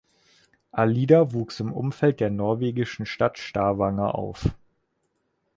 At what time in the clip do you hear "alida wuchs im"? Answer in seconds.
0.71-1.71